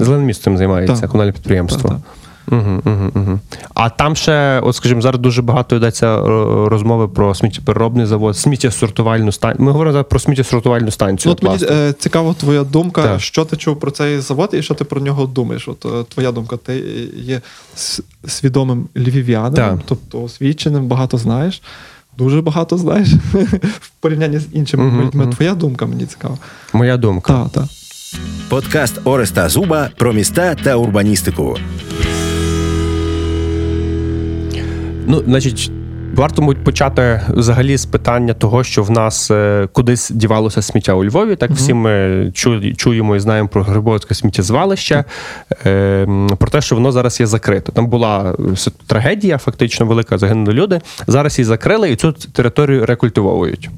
[0.00, 1.08] Е, Зелене місто цим займається та.
[1.08, 1.88] комунальне підприємство.
[1.88, 2.00] та, та.
[2.50, 3.38] Угу, угу, угу.
[3.74, 6.20] А там ще, от скажімо, зараз дуже багато йдеться е,
[6.68, 9.64] розмови про сміттєпереробний завод, сміттєсортувальну станцію.
[9.64, 11.36] Ми говоримо зараз про сміттєсортувальну станцію.
[11.42, 13.20] Ну, от мені е, цікава твоя думка, Так.
[13.20, 15.68] що ти чув про цей завод і що ти про нього думаєш?
[15.68, 16.76] От е, твоя думка, ти
[17.16, 17.40] є
[18.26, 19.78] свідомим львів'янином, Так.
[19.86, 21.62] тобто освіченим, багато знаєш.
[22.18, 23.08] Дуже багато знаєш
[23.80, 25.24] в порівнянні з іншими Мгм, людьми.
[25.24, 25.32] мгм.
[25.32, 26.38] Твоя думка мені цікава.
[26.72, 27.32] Моя думка.
[27.32, 27.64] Так, так.
[28.48, 31.56] Подкаст Ореста Зуба про міста та урбаністику.
[35.06, 35.70] Ну, значить,
[36.14, 41.04] варто мабуть, почати взагалі з питання того, що в нас е, кудись дівалося сміття у
[41.04, 41.36] Львові.
[41.36, 41.90] Так всі ми
[42.34, 45.04] чу- чуємо і знаємо про Грибовське сміттєзвалище,
[45.66, 47.72] м, про те, що воно зараз є закрите.
[47.72, 50.80] Там була е, трагедія, фактично велика, загинули люди.
[51.06, 53.70] Зараз її закрили і цю територію рекультивовують.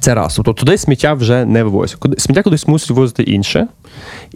[0.00, 0.36] Це раз.
[0.36, 1.98] Тобто туди сміття вже не вивозять.
[2.18, 3.68] Сміття кудись мусить вивозити інше.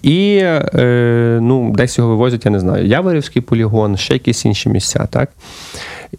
[0.02, 5.08] І е, ну, десь його вивозять, я не знаю, Яворівський полігон, ще якісь інші місця.
[5.10, 5.30] Так?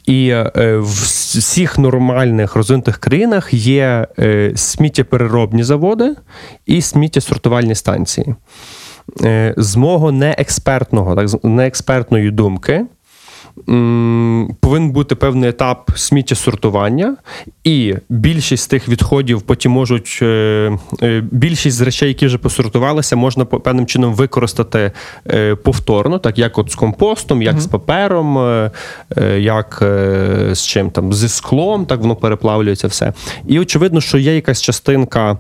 [0.06, 6.16] І е, в всіх нормальних розвинутих країнах є е, сміттєпереробні заводи
[6.66, 8.36] і сміттєсортувальні станції.
[9.24, 12.86] Е, з мого неекспертного, так, неекспертної думки,
[13.66, 17.18] повинен бути певний етап сміттєсортування,
[17.64, 23.46] і більшість тих відходів потім можуть е, е, більшість з речей, які вже посортувалися, можна
[23.46, 24.92] певним чином використати
[25.28, 28.38] е, повторно, так як от з компостом, як з папером,
[29.38, 29.78] як
[30.52, 33.14] з чим там, зі склом, так воно переплавлюється все.
[33.48, 35.38] І очевидно, що є якась частинка.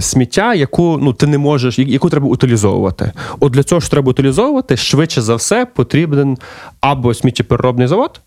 [0.00, 3.12] Сміття, яку ну ти не можеш, яку треба утилізовувати.
[3.40, 6.38] От для цього ж треба утилізовувати, швидше за все потрібен
[6.80, 8.20] або сміттєпереробний завод,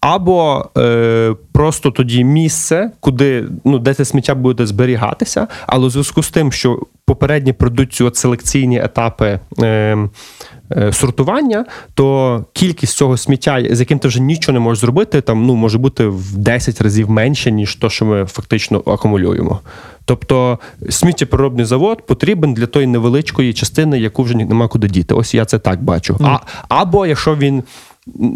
[0.00, 6.22] або е, просто тоді місце, куди ну, де це сміття буде зберігатися, але у зв'язку
[6.22, 9.40] з тим, що попередні пройдуть от селекційні етапи.
[9.58, 10.08] Е,
[10.92, 15.54] Сортування, то кількість цього сміття, з яким ти вже нічого не можеш зробити, там ну
[15.54, 19.60] може бути в 10 разів менше, ніж то, що ми фактично акумулюємо.
[20.04, 20.58] Тобто
[20.90, 25.14] сміттєпереробний завод потрібен для тої невеличкої частини, яку вже нема куди діти.
[25.14, 26.16] Ось я це так бачу.
[26.20, 27.62] А, або якщо він.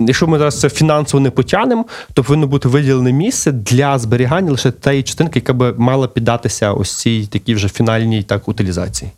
[0.07, 4.71] Якщо ми зараз це фінансово не потягнемо, то повинно бути виділене місце для зберігання лише
[4.71, 9.11] тієї частинки, яка би мала піддатися ось цій такій вже фінальній так утилізації.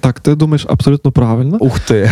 [0.00, 1.56] Так, ти думаєш абсолютно правильно.
[1.60, 2.10] Ух ти!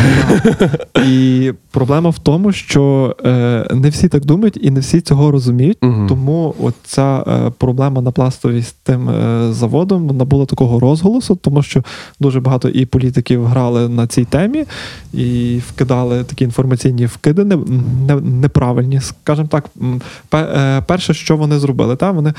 [1.06, 5.78] І проблема в тому, що е, не всі так думають і не всі цього розуміють.
[5.82, 6.06] Мгм.
[6.08, 11.62] Тому от ця е, проблема на пластовій з тим е, заводом набула такого розголосу, тому
[11.62, 11.82] що
[12.20, 14.64] дуже багато і політиків грали на цій темі
[15.12, 17.58] і вкидали такі інформаційні вкиди не,
[18.08, 19.00] не, неправильні.
[19.00, 19.64] Скажімо так,
[20.28, 22.34] пе- е, перше, що вони зробили, та вони е,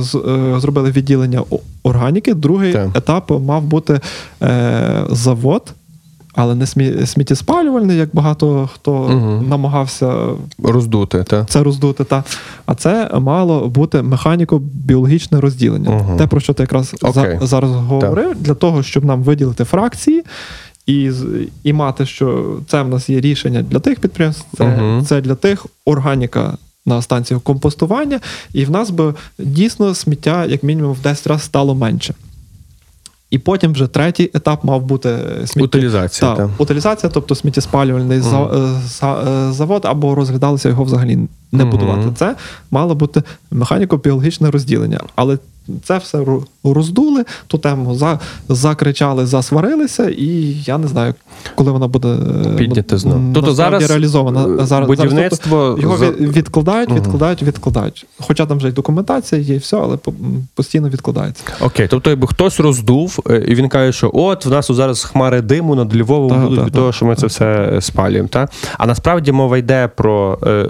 [0.00, 1.42] з, е, зробили відділення
[1.88, 2.34] органіки.
[2.34, 2.88] Другий Так.
[2.96, 4.00] етап мав бути
[4.42, 5.74] е, завод.
[6.34, 9.48] Але не смі- сміттєспалювальний, як багато хто Мгм.
[9.48, 10.14] намагався
[10.62, 11.50] Роздути, так?
[11.50, 12.04] це роздути.
[12.04, 12.24] Та.
[12.66, 15.90] А це мало бути механіко-біологічне розділення.
[15.90, 16.16] Мгм.
[16.18, 20.22] Те, про що ти якраз за, зараз говорив, для того, щоб нам виділити фракції.
[20.86, 21.10] І,
[21.64, 25.04] і мати, що це в нас є рішення для тих підприємств, це, Мгм.
[25.06, 26.54] це для тих органіка
[26.86, 28.20] на станцію компостування,
[28.52, 32.14] і в нас би дійсно сміття, як мінімум, в 10 разів стало менше.
[33.30, 35.64] І потім вже третій етап мав бути сміття.
[35.64, 36.34] Утилізація.
[36.34, 36.50] та, та.
[36.58, 39.52] утилізація, тобто сміттєспалювальний uh-huh.
[39.52, 41.18] завод, або розглядалося його взагалі
[41.52, 41.70] не Мгм.
[41.70, 42.08] будувати.
[42.16, 42.34] Це
[42.70, 45.00] мало бути механіко-біологічне розділення.
[45.14, 45.38] Але
[45.84, 46.24] це все
[46.64, 50.26] роздули, ту тему за, закричали, засварилися, і
[50.64, 51.14] я не знаю,
[51.54, 53.32] коли вона буде е, Підняти знову.
[53.34, 54.40] Тобто зараз реалізована.
[54.40, 58.06] е, Зараз, зараз, будівництво тобто його за- відкладають, відкладають, відкладають.
[58.20, 60.12] Хоча там вже й документація є, і все, але по-
[60.54, 61.42] постійно відкладається.
[61.60, 65.40] Окей, тобто, якби хтось роздув, е, і він каже, що от в нас зараз хмари
[65.40, 68.28] диму над Львовом будуть від того, що ми це все спалюємо.
[68.28, 68.50] Так?
[68.78, 70.66] А насправді мова йде про е,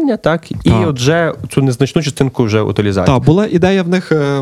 [0.00, 0.88] сортування, так, і Так.
[0.88, 3.16] от вже цю незначну частинку вже утилізації.
[3.16, 4.40] Так, була ідея в них е,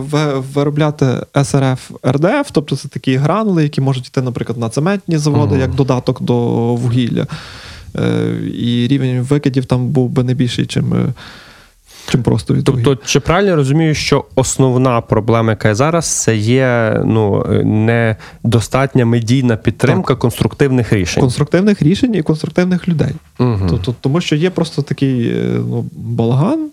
[0.54, 1.06] виробляти
[1.44, 5.60] СРФ РДФ, тобто це такі гранули, які можуть йти, наприклад, на цементні заводи, Мгм.
[5.60, 6.34] як додаток до
[6.74, 7.26] вугілля.
[7.96, 11.06] Е, І рівень викидів там був би не більший, чим, е,
[12.10, 16.36] чим просто від Тобто, чи правильно я розумію, що основна проблема, яка є зараз, це
[16.36, 21.20] є ну, недостатня медійна підтримка конструктивних рішень.
[21.20, 23.14] конструктивних рішень і конструктивних людей.
[23.38, 23.66] Угу.
[23.70, 26.70] Тобто, тому що є просто такий е, ну, балаган.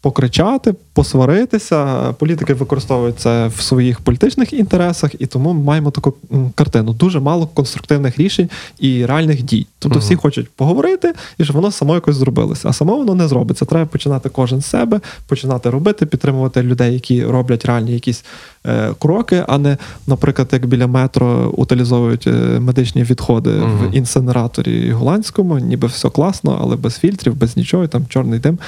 [0.00, 2.12] Покричати, посваритися.
[2.12, 6.14] Політики використовують це в своїх політичних інтересах, і тому ми маємо таку
[6.54, 6.92] картину.
[6.92, 9.66] Дуже мало конструктивних рішень і реальних дій.
[9.78, 12.68] Тобто всі хочуть поговорити, і щоб воно само якось зробилося.
[12.68, 13.64] А само воно не зробиться.
[13.64, 18.24] Треба починати кожен з себе, починати робити, підтримувати людей, які роблять реальні якісь
[18.66, 25.58] е, кроки, а не, наприклад, як біля метро утилізовують е, медичні відходи в інсинераторі голландському,
[25.58, 28.58] ніби все класно, але без фільтрів, без нічого, там чорний дим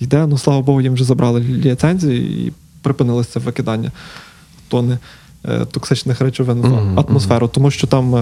[0.00, 0.26] йде.
[0.26, 3.92] Ну слава Богу, їм вже забрали ліцензію і припинилося це викидання
[4.68, 4.98] тони.
[5.44, 8.20] Е, Токсичних речовин в атмосферу, тому що там, е,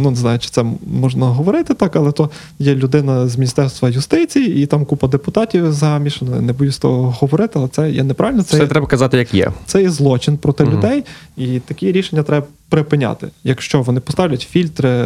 [0.00, 0.64] ну не знаю, чи це
[1.00, 6.40] можна говорити так, але то є людина з Міністерства юстиції, і там купа депутатів замішана.
[6.40, 8.42] Не боюсь того говорити, але це є неправильно.
[8.42, 9.52] Це Все є треба казати, як є.
[9.66, 11.04] це є злочин проти людей,
[11.36, 13.28] і такі рішення треба припиняти.
[13.44, 15.04] Якщо вони поставлять фільтри,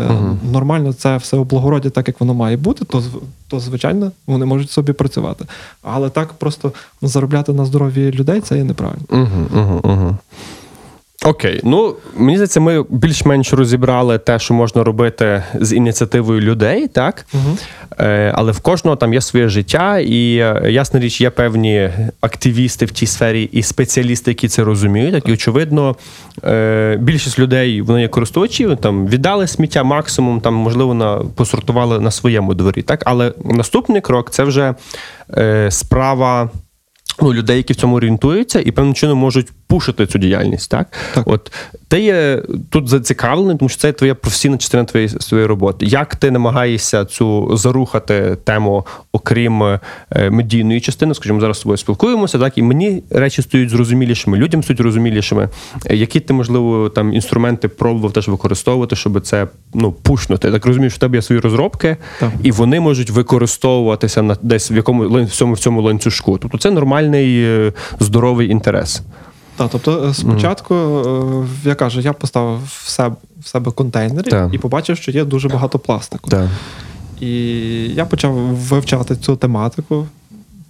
[0.52, 3.02] нормально це все облагородять так, як воно має бути, то
[3.48, 5.44] то звичайно вони можуть собі працювати.
[5.82, 6.72] Але так просто
[7.02, 9.04] заробляти на здоров'ї людей це є неправильно.
[9.08, 10.16] Угу, угу, угу.
[11.24, 17.26] Окей, ну мені здається, ми більш-менш розібрали те, що можна робити з ініціативою людей, так?
[17.34, 17.58] Угу.
[17.98, 22.84] Е, але в кожного там є своє життя, і е, ясна річ, є певні активісти
[22.84, 25.14] в тій сфері і спеціалісти, які це розуміють.
[25.14, 25.96] Так, і очевидно,
[26.44, 32.10] е, більшість людей вони є користувачі, там віддали сміття максимум, там можливо на посортували на
[32.10, 32.82] своєму дворі.
[32.82, 34.74] Так, але наступний крок це вже
[35.36, 36.50] е, справа.
[37.22, 40.70] Ну, людей, які в цьому орієнтуються, і певним чином можуть пушити цю діяльність.
[40.70, 40.86] Так?
[41.14, 41.26] Так.
[41.26, 41.52] От
[41.88, 45.86] ти є тут зацікавлений, тому що це твоя професійна частина твоєї своєї роботи.
[45.86, 49.80] Як ти намагаєшся цю зарухати тему, окрім е,
[50.30, 54.78] медійної частини, скажімо, зараз з тобою спілкуємося, так і мені речі стають зрозумілішими, людям стають
[54.78, 55.48] зрозумілішими.
[55.86, 60.48] Е, Які ти, можливо, там інструменти пробував теж використовувати, щоб це ну пушнути?
[60.48, 62.30] Я так розумію, що в тебе є свої розробки, Так.
[62.42, 66.38] і вони можуть використовуватися на десь в якому в цьому в цьому ланцюжку.
[66.38, 69.02] Тобто це нормальний е, здоровий інтерес.
[69.60, 71.46] Так, тобто е, спочатку, mm.
[71.64, 74.54] я кажу, я поставив в себе, в себе контейнери Так.
[74.54, 76.30] і побачив, що є дуже багато пластику.
[76.30, 76.48] Так.
[77.20, 77.28] І
[77.94, 80.06] я почав вивчати цю тематику,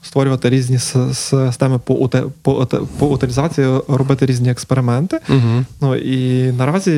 [0.02, 0.78] створювати різні
[1.12, 2.08] системи по,
[2.42, 2.66] по,
[2.98, 5.18] по утилізації, робити різні експерименти.
[5.28, 5.64] Угу.
[5.80, 6.92] Ну і наразі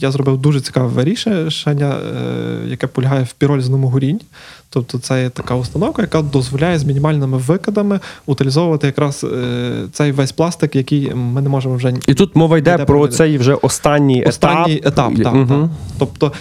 [0.00, 4.20] я зробив дуже цікаве рішення, е, яке полягає в піролізному горінні.
[4.70, 10.32] Тобто це є така установка, яка дозволяє з мінімальними викидами утилізовувати якраз е, цей весь
[10.32, 14.82] пластик, який ми не можемо вже І тут мова йде про цей вже останній, Останній
[14.84, 15.48] етап, так, Мгм.
[15.48, 15.70] так.
[15.98, 16.32] Тобто,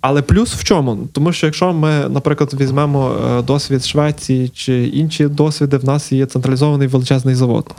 [0.00, 0.98] але плюс в чому?
[1.12, 6.26] Тому що якщо ми, наприклад, візьмемо е, досвід Швеції чи інші досвіди, в нас є
[6.26, 7.74] централізований величезний завод.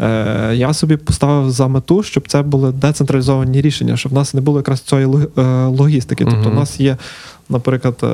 [0.00, 4.40] Е, Я собі поставив за мету, щоб це були децентралізовані рішення, щоб в нас не
[4.40, 5.06] було якраз цієї
[5.38, 6.24] е, логістики.
[6.24, 6.96] Тобто, у в нас є,
[7.48, 8.06] наприклад, е,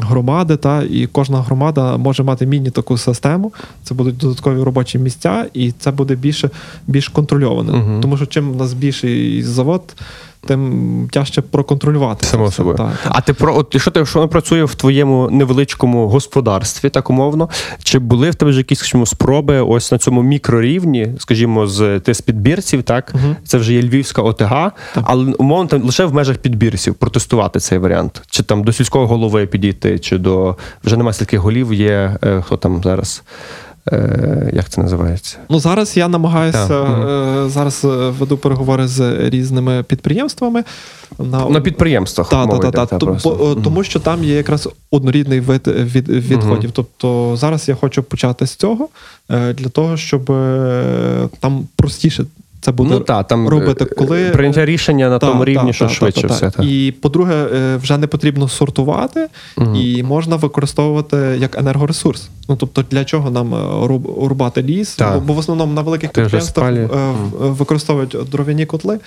[0.00, 3.52] громади, та, і кожна громада може мати міні-таку систему.
[3.84, 6.50] Це будуть додаткові робочі місця, і це буде більше
[6.86, 7.72] більш контрольоване.
[7.72, 8.00] Мгм.
[8.00, 9.94] Тому що чим у нас більший завод,
[10.46, 12.26] тим тяжче проконтролювати.
[12.26, 12.76] Само собою.
[12.76, 13.12] Так, так.
[13.14, 17.48] А ти про от що ти що воно працює в твоєму невеличкому господарстві, так умовно?
[17.82, 22.14] Чи були в тебе вже якісь скажімо, спроби ось на цьому мікрорівні, скажімо, з ти
[22.14, 23.14] з підбірців, так?
[23.14, 23.36] Мгм.
[23.44, 24.72] Це вже є львівська ОТГ,
[25.02, 28.22] але умовно там лише в межах підбірців протестувати цей варіант.
[28.30, 32.56] Чи там до сільського голови підійти, чи до вже немає сільських голів, є е, хто
[32.56, 33.22] там зараз.
[33.92, 35.38] Е, як це називається?
[35.48, 40.64] Ну зараз я намагаюся е, зараз е, веду переговори з різними підприємствами
[41.18, 42.28] на, На підприємствах.
[42.28, 42.98] Та, та, та, та.
[42.98, 46.70] та, бо, е, Тому що там є якраз однорідний вид від, відходів.
[46.72, 48.88] Тобто зараз я хочу почати з цього
[49.28, 50.24] для того, щоб
[51.40, 52.24] там простіше
[52.60, 55.66] це буде ну та, там робити, е, коли прийняття рішення на Та, тому та, рівні,
[55.66, 56.34] та, що та, швидше та, та.
[56.34, 56.50] все.
[56.50, 56.62] Та.
[56.62, 59.76] І по-друге, е, вже не потрібно сортувати, угу.
[59.76, 62.28] і можна використовувати як енергоресурс.
[62.48, 64.98] Ну тобто, для чого нам е, руб- рубати ліс?
[64.98, 66.88] Бо, бо в основному на великих підприємствах е, е,
[67.38, 68.98] використовують дров'яні котли.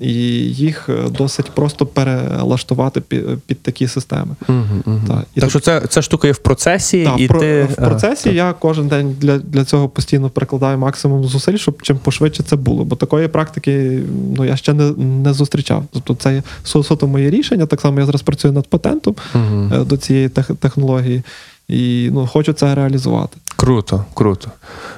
[0.00, 0.12] І
[0.52, 4.34] їх е, досить просто перелаштувати під, під такі системи.
[4.48, 5.02] Мгм, мгм.
[5.08, 5.24] Так.
[5.34, 8.30] І так що це, ця штука є в процесі, Так, і про- ти в процесі
[8.34, 12.84] я кожен день для, для цього постійно прикладаю максимум зусиль, щоб чим пошвидше це було.
[12.84, 14.02] Бо такої практики
[14.36, 15.84] ну, я ще не, не зустрічав.
[15.92, 17.66] Тобто це суто моє рішення.
[17.66, 21.22] Так само я зараз працюю над патентом е, до цієї тех- технології.
[21.68, 23.36] І ну, хочу це реалізувати.
[23.60, 24.50] Круто, круто.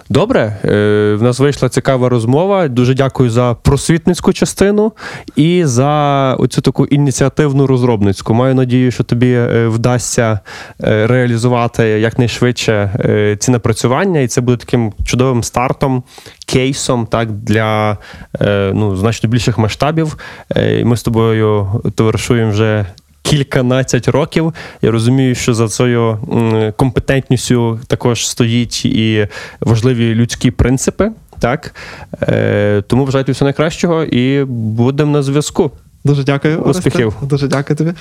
[0.09, 2.69] Добре, е, в нас вийшла цікава розмова.
[2.69, 4.93] Дуже дякую за просвітницьку частину
[5.37, 8.35] і за оцю таку ініціативну розробницьку.
[8.35, 10.41] Маю надію, що тобі е, вдасться
[10.85, 16.03] е, реалізувати якнайшвидше ці напрацювання, і це буде таким чудовим стартом,
[16.47, 17.97] кейсом так, для
[18.73, 20.17] ну, значно більших масштабів.
[20.85, 22.87] Ми з тобою товаришуємо вже
[23.23, 24.55] кільканадцять років.
[24.83, 26.19] Я розумію, що за цією
[26.77, 29.29] компетентністю також стоїть і
[29.61, 31.11] важливі людські принципи.
[31.39, 31.75] Так,
[32.23, 35.71] е, тому бажаю всього найкращого і будемо на зв'язку.
[36.05, 36.59] Дуже дякую.
[36.59, 37.15] Успіхів.
[37.23, 37.93] Дуже дякую тобі.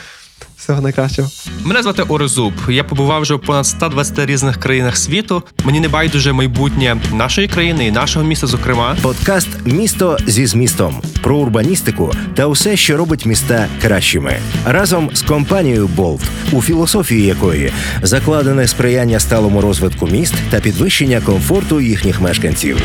[0.57, 1.29] Всього найкращого.
[1.63, 2.53] Мене звати Орезуб.
[2.69, 5.43] Я побував вже в понад 120 різних країнах світу.
[5.63, 8.97] Мені не байдуже майбутнє нашої країни і нашого міста, зокрема.
[9.01, 14.37] Подкаст Місто зі змістом про урбаністику та усе, що робить міста кращими.
[14.65, 16.21] Разом з компанією Болт,
[16.51, 17.71] у філософії якої
[18.01, 22.81] закладене сприяння сталому розвитку міст та підвищення комфорту їхніх мешканців.